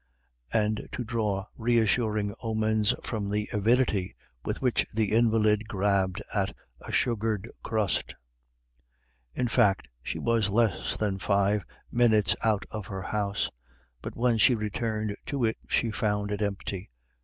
and 0.51 0.89
to 0.91 1.03
draw 1.03 1.45
reassuring 1.55 2.33
omens 2.41 2.95
from 3.03 3.29
the 3.29 3.47
avidity 3.53 4.15
with 4.43 4.59
which 4.59 4.83
the 4.91 5.11
invalid 5.11 5.67
grabbed 5.67 6.23
at 6.33 6.55
a 6.79 6.91
sugared 6.91 7.47
crust. 7.61 8.15
In 9.35 9.47
fact, 9.47 9.89
she 10.01 10.17
was 10.17 10.49
less 10.49 10.97
than 10.97 11.19
five 11.19 11.63
minutes 11.91 12.35
out 12.43 12.65
of 12.71 12.87
her 12.87 13.03
house; 13.03 13.51
but 14.01 14.15
when 14.15 14.39
she 14.39 14.55
returned 14.55 15.15
to 15.27 15.45
it, 15.45 15.57
she 15.67 15.91
found 15.91 16.31
it 16.31 16.41
empty. 16.41 16.89